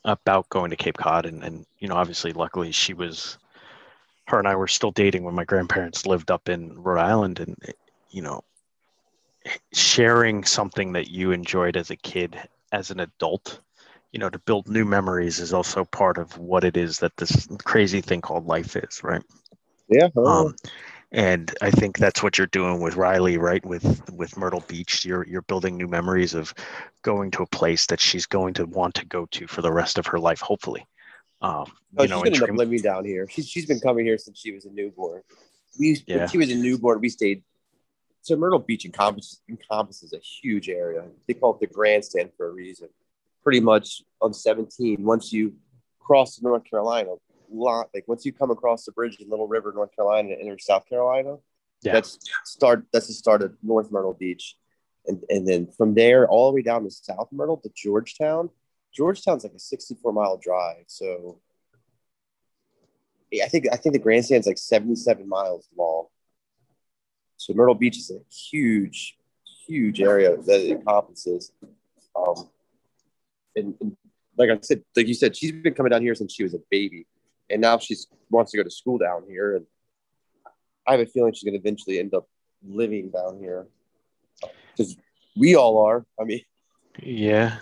[0.04, 3.38] about going to Cape Cod and, and, you know, obviously, luckily she was,
[4.26, 7.40] her and I were still dating when my grandparents lived up in Rhode Island.
[7.40, 7.56] And,
[8.10, 8.42] you know,
[9.72, 12.36] sharing something that you enjoyed as a kid
[12.72, 13.60] as an adult
[14.12, 17.48] you know to build new memories is also part of what it is that this
[17.64, 19.22] crazy thing called life is right
[19.88, 20.54] yeah um,
[21.12, 25.26] and i think that's what you're doing with riley right with with myrtle beach you're
[25.26, 26.54] you're building new memories of
[27.02, 29.98] going to a place that she's going to want to go to for the rest
[29.98, 30.86] of her life hopefully
[31.42, 31.66] um,
[31.98, 33.26] oh, you know, she's been living down here.
[33.28, 35.22] She's, she's been coming here since she was a newborn.
[35.76, 36.18] We, yeah.
[36.18, 37.42] When she was a newborn, we stayed
[38.22, 41.02] so Myrtle Beach encompasses, encompasses a huge area.
[41.26, 42.88] They call it the Grand Strand for a reason.
[43.42, 45.54] Pretty much on 17, once you
[45.98, 47.14] cross to North Carolina,
[47.52, 50.58] lot like once you come across the bridge in Little River, North Carolina, and enter
[50.58, 51.36] South Carolina,
[51.82, 51.92] yeah.
[51.92, 52.86] that's start.
[52.92, 54.56] That's the start of North Myrtle Beach,
[55.06, 58.50] and and then from there all the way down to South Myrtle to Georgetown.
[58.94, 61.40] Georgetown's like a 64 mile drive, so
[63.42, 66.06] I think I think the Grand Strand's like 77 miles long.
[67.36, 69.16] So Myrtle Beach is a huge,
[69.66, 71.52] huge area that it encompasses.
[72.14, 72.48] Um,
[73.56, 73.96] and, and,
[74.36, 76.60] like I said, like you said, she's been coming down here since she was a
[76.70, 77.06] baby,
[77.52, 77.96] and now she
[78.30, 79.56] wants to go to school down here.
[79.56, 79.66] And
[80.86, 82.26] I have a feeling she's going to eventually end up
[82.66, 83.66] living down here
[84.76, 84.96] because
[85.36, 86.04] we all are.
[86.20, 86.40] I mean,
[87.02, 87.58] yeah.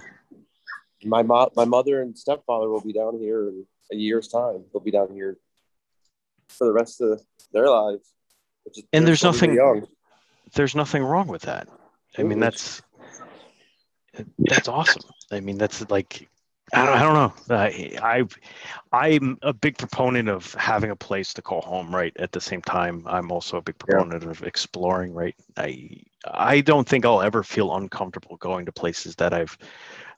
[1.04, 4.64] My mom, my mother and stepfather will be down here in a year's time.
[4.72, 5.36] They'll be down here
[6.48, 7.20] for the rest of
[7.52, 8.12] their lives
[8.92, 9.86] and there's nothing young.
[10.54, 11.68] there's nothing wrong with that.
[12.18, 12.40] I mean, mm-hmm.
[12.40, 12.82] that's
[14.38, 15.02] that's awesome.
[15.30, 16.28] I mean, that's like
[16.72, 17.56] I don't, I don't know.
[18.02, 18.26] I,
[18.92, 21.94] I am a big proponent of having a place to call home.
[21.94, 22.12] Right.
[22.18, 24.30] At the same time, I'm also a big proponent yeah.
[24.30, 25.12] of exploring.
[25.12, 25.34] Right.
[25.56, 26.02] I
[26.32, 29.56] I don't think I'll ever feel uncomfortable going to places that I've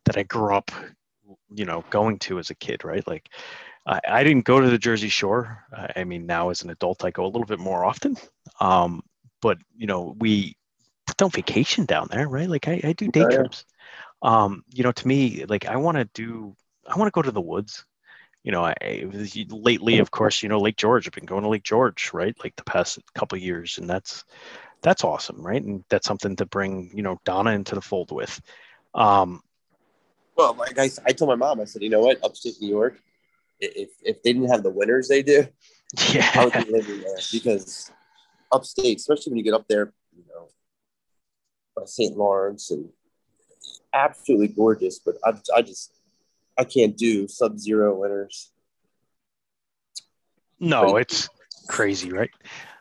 [0.05, 0.71] that I grew up,
[1.55, 2.85] you know, going to as a kid.
[2.85, 3.07] Right.
[3.07, 3.31] Like
[3.87, 5.65] I, I didn't go to the Jersey Shore.
[5.97, 8.17] I mean, now as an adult, I go a little bit more often.
[8.61, 9.03] Um,
[9.41, 10.57] but you know, we
[11.17, 12.49] don't vacation down there, right?
[12.49, 13.65] Like I, I do day trips.
[14.23, 16.57] Um, you know, to me, like I want to do,
[16.89, 17.85] I want to go to the woods.
[18.45, 18.75] You know, I,
[19.51, 21.07] lately, of course, you know, Lake George.
[21.07, 22.37] I've been going to Lake George, right?
[22.43, 24.25] Like the past couple years, and that's
[24.83, 25.63] that's awesome, right?
[25.63, 28.41] And that's something to bring, you know, Donna into the fold with.
[28.95, 29.43] Um,
[30.37, 33.01] well, like I, I told my mom, I said, you know what, upstate New York,
[33.61, 35.47] if if they didn't have the winters they do,
[36.13, 37.91] yeah, I would be living there because
[38.51, 40.49] upstate, especially when you get up there, you know,
[41.77, 42.17] by St.
[42.17, 42.89] Lawrence and
[43.93, 44.99] absolutely gorgeous.
[44.99, 45.93] But I, I just
[46.59, 48.51] I can't do sub-zero winters.
[50.61, 51.29] No, it's
[51.69, 52.31] crazy, right?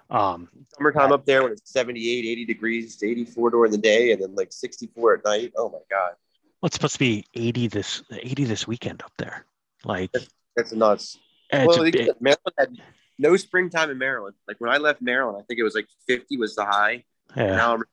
[0.09, 4.35] Um, Summertime up there when it's 78, 80 degrees, 84 during the day, and then
[4.35, 5.53] like 64 at night.
[5.55, 6.13] Oh my god!
[6.61, 9.45] Well, it's supposed to be 80 this 80 this weekend up there.
[9.85, 10.11] Like
[10.55, 11.17] that's nuts.
[11.51, 12.77] Well, Maryland had
[13.17, 14.35] no springtime in Maryland.
[14.47, 17.03] Like when I left Maryland, I think it was like 50 was the high.
[17.35, 17.55] Yeah.
[17.55, 17.83] Now I'm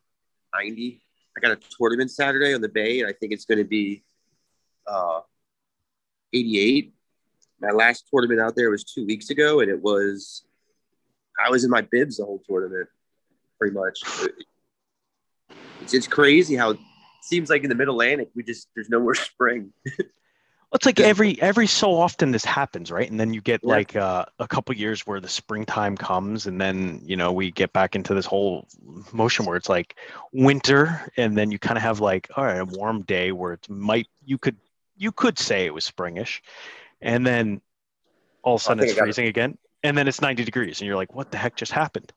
[0.55, 1.01] 90.
[1.39, 4.03] I got a tournament Saturday on the Bay, and I think it's going to be
[4.89, 5.21] uh,
[6.33, 6.93] 88.
[7.61, 10.45] My last tournament out there was two weeks ago, and it was
[11.39, 12.89] I was in my bibs the whole tournament,
[13.59, 14.01] pretty much.
[15.81, 16.79] It's, it's crazy how it
[17.23, 19.73] seems like in the Mid Atlantic we just there's no more spring.
[20.75, 23.11] It's like every every so often this happens, right?
[23.11, 23.71] And then you get yeah.
[23.71, 27.73] like uh, a couple years where the springtime comes, and then you know we get
[27.73, 28.69] back into this whole
[29.13, 29.97] motion where it's like
[30.33, 33.69] winter, and then you kind of have like all right, a warm day where it
[33.71, 34.57] might you could
[34.97, 36.41] you could say it was springish,
[37.01, 37.63] and then
[38.43, 39.31] all of a sudden it's freezing it.
[39.31, 42.13] again, and then it's ninety degrees, and you're like, what the heck just happened?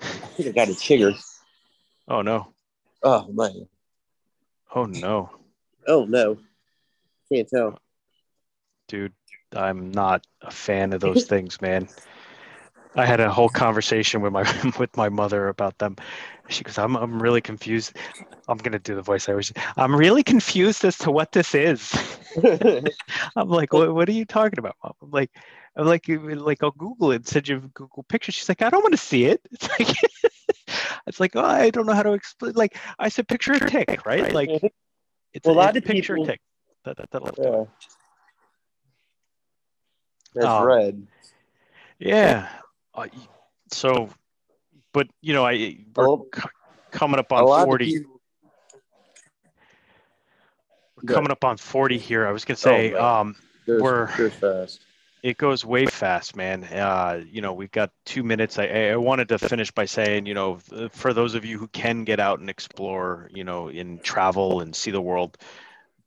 [0.00, 1.20] I think I got a chigger.
[2.08, 2.54] Oh no.
[3.02, 3.68] Oh man.
[4.74, 5.28] Oh no.
[5.86, 6.38] Oh no.
[7.30, 7.78] Can't tell
[8.90, 9.12] dude,
[9.54, 11.88] I'm not a fan of those things, man.
[12.96, 14.42] I had a whole conversation with my
[14.78, 15.94] with my mother about them.
[16.48, 17.96] She goes, "I'm I'm really confused.
[18.48, 19.52] I'm gonna do the voice I was.
[19.76, 21.94] I'm really confused as to what this is."
[23.36, 23.94] I'm like, "What?
[23.94, 25.30] What are you talking about, mom?" I'm like,
[25.76, 28.94] "I'm like, like I'll Google it, send you Google pictures." She's like, "I don't want
[28.94, 29.96] to see it." It's like,
[31.06, 32.54] it's like, oh, I don't know how to explain.
[32.54, 34.32] Like I said, picture a tick, right?
[34.32, 34.50] Like
[35.32, 36.40] it's Well, a lot it's of picture people- a tick.
[36.84, 37.64] That, that, that'll yeah.
[40.34, 41.06] That's Um, red.
[41.98, 42.48] Yeah.
[42.94, 43.06] Uh,
[43.70, 44.08] so,
[44.92, 46.26] but you know, I we're Oh.
[46.34, 46.42] c-
[46.90, 47.98] coming up on forty.
[47.98, 48.20] people.
[51.06, 52.26] Coming up on forty here.
[52.26, 53.00] I was gonna say, man.
[53.02, 54.80] um, we're- fast.
[55.22, 56.64] it goes way fast, man.
[56.64, 58.58] Uh, you know, we've got two minutes.
[58.58, 60.58] I, I wanted to finish by saying, you know,
[60.92, 64.74] for those of you who can get out and explore, you know, and travel and
[64.74, 65.38] see the world,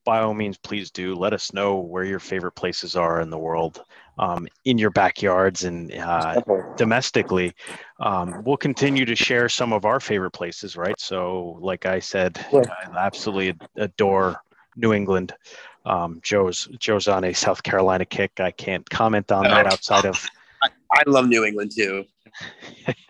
[0.06, 1.16] by all means, please do.
[1.16, 3.84] Let us know where your favorite places are in the world,
[4.20, 6.42] um, in your backyards and uh,
[6.76, 7.54] domestically.
[8.00, 11.00] Um, we'll continue to share some of our favorite places, right?
[11.00, 12.62] So, like I said, Yeah.
[12.70, 14.42] I absolutely adore
[14.76, 15.34] New England.
[15.86, 18.40] Um, Joe's Joe's on a South Carolina kick.
[18.40, 20.26] I can't comment on that outside of.
[20.64, 22.06] I love New England too.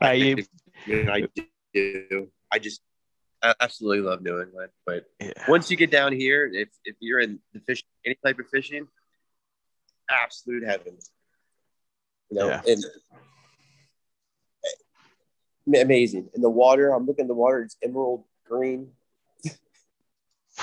[0.00, 0.44] I,
[0.88, 1.28] I
[1.72, 2.28] do.
[2.50, 2.80] I just
[3.42, 4.70] I absolutely love New England.
[4.84, 8.38] But yeah, once you get down here, if if you're in the fish, any type
[8.38, 8.88] of fishing,
[10.10, 10.96] absolute heaven.
[12.30, 12.62] You know, Yeah.
[12.66, 12.84] and
[15.74, 16.30] eh, amazing.
[16.34, 18.92] And the water, I'm looking at the water; it's emerald green.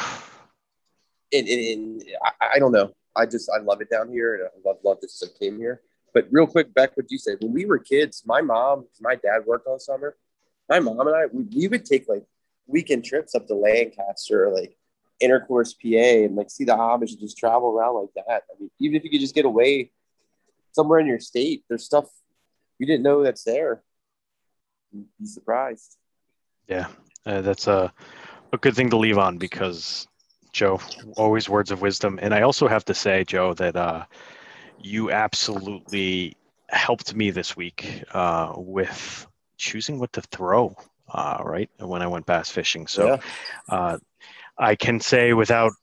[1.34, 2.94] And, and, and I, I don't know.
[3.14, 5.82] I just I love it down here, and I love love this came here.
[6.14, 9.46] But real quick, Beck, what you said when we were kids, my mom, my dad
[9.46, 10.16] worked all summer.
[10.70, 12.24] My mom and I, we, we would take like
[12.68, 14.78] weekend trips up to Lancaster, or, like
[15.20, 18.44] Intercourse, PA, and like see the Amish and just travel around like that.
[18.50, 19.92] I mean, even if you could just get away
[20.74, 22.06] somewhere in your state, there's stuff
[22.80, 23.82] you didn't know that's there.
[24.92, 25.98] You'd be surprised.
[26.68, 26.88] yeah,
[27.26, 27.94] uh, that's a
[28.54, 30.08] a good thing to leave on because
[30.56, 30.80] Joe,
[31.18, 32.18] always words of wisdom.
[32.22, 34.06] And I also have to say, Joe, that uh,
[34.80, 36.38] you absolutely
[36.70, 40.76] helped me this week uh, with choosing what to throw.
[41.08, 43.06] Uh, right when I went bass fishing, so.
[43.06, 43.18] yeah.
[43.70, 43.98] uh,
[44.58, 45.74] I can say without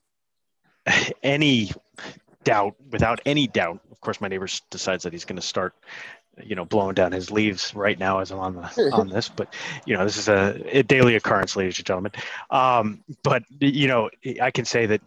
[1.22, 1.70] any
[2.44, 5.74] doubt, without any doubt, of course, my neighbor decides that he's going to start,
[6.42, 9.28] you know, blowing down his leaves right now as I'm on the on this.
[9.28, 9.54] But
[9.86, 12.12] you know, this is a, a daily occurrence, ladies and gentlemen.
[12.50, 14.10] Um, but you know,
[14.40, 15.02] I can say that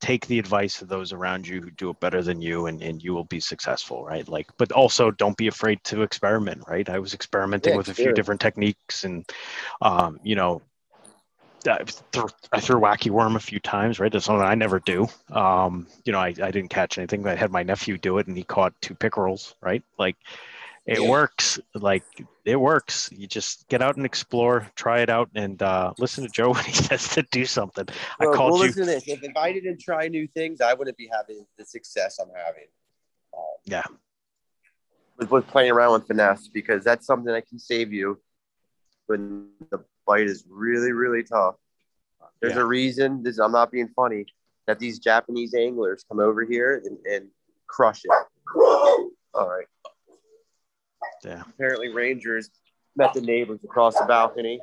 [0.00, 3.02] take the advice of those around you who do it better than you and, and
[3.02, 6.98] you will be successful right like but also don't be afraid to experiment right i
[6.98, 9.30] was experimenting Yeah, with a few different techniques and
[9.82, 10.62] um, you know
[11.66, 14.10] I threw, I threw wacky worm a few times, right?
[14.10, 15.06] That's something I never do.
[15.30, 17.22] Um, you know, I, I didn't catch anything.
[17.22, 19.82] But I had my nephew do it and he caught two pickerels, right?
[19.98, 20.16] Like
[20.88, 21.08] it Yeah.
[21.08, 21.60] works.
[21.74, 22.04] Like
[22.44, 23.10] it works.
[23.12, 26.64] You just get out and explore, try it out, and uh, listen to Joe when
[26.64, 27.86] he says to do something.
[28.18, 28.66] I called well, you.
[28.68, 29.04] listen to this.
[29.06, 32.68] If, I didn't try new things, I wouldn't be having the success I'm having.
[33.36, 33.84] Um, Yeah.
[35.18, 38.20] With, with playing around with finesse, because that's something that can save you
[39.06, 41.56] when the bite is really, really tough.
[42.40, 42.62] There's Yeah.
[42.62, 44.24] a reason, this I'm not being funny,
[44.66, 47.28] that these Japanese anglers come over here and, and
[47.66, 48.10] crush it.
[49.34, 49.66] All right.
[51.24, 51.42] Yeah.
[51.48, 52.50] Apparently, Rangers
[52.96, 54.60] met the neighbors across the balcony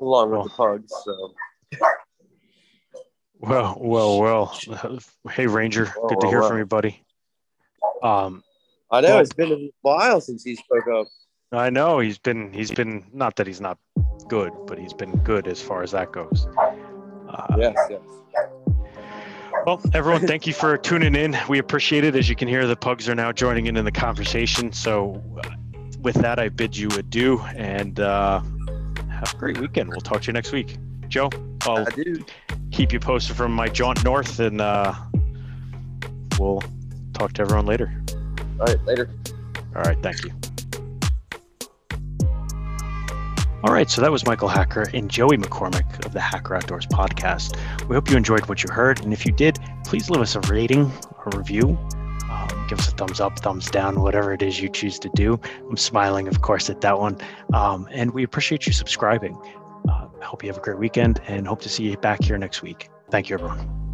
[0.00, 0.92] along with the pugs.
[1.04, 1.34] So,
[3.40, 4.58] Well, well, well.
[5.30, 6.48] Hey, Ranger, Well, good to well, hear well.
[6.50, 7.02] from you, buddy.
[8.02, 8.42] Um,
[8.90, 11.06] I know it's been a while since he spoke up.
[11.52, 13.78] I know he's been he's been not that he's not
[14.28, 16.46] good, but he's been good as far as that goes.
[17.28, 18.00] Uh, Yes, yes.
[19.64, 21.36] Well, everyone, thank you for tuning in.
[21.48, 22.14] We appreciate it.
[22.14, 24.72] As you can hear, the pugs are now joining in in the conversation.
[24.72, 25.50] So, uh,
[26.06, 28.40] with that, I bid you adieu and uh,
[29.10, 29.90] have a great weekend.
[29.90, 30.78] We'll talk to you next week.
[31.08, 31.30] Joe,
[31.62, 31.84] I'll
[32.70, 34.94] keep you posted from my jaunt north, and uh,
[36.38, 36.62] we'll
[37.12, 37.92] talk to everyone later.
[38.60, 39.10] All right, later.
[39.74, 40.30] All right, thank you.
[43.64, 47.58] All right, so that was Michael Hacker and Joey McCormick of the Hacker Outdoors podcast.
[47.88, 50.40] We hope you enjoyed what you heard, and if you did, please leave us a
[50.42, 50.82] rating,
[51.24, 51.76] a review.
[52.68, 55.40] Give us a thumbs up, thumbs down, whatever it is you choose to do.
[55.68, 57.18] I'm smiling, of course, at that one.
[57.52, 59.36] Um, and we appreciate you subscribing.
[59.88, 62.38] Uh, I hope you have a great weekend and hope to see you back here
[62.38, 62.88] next week.
[63.10, 63.85] Thank you, everyone.